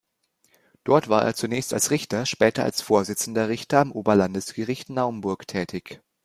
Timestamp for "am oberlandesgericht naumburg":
3.81-5.45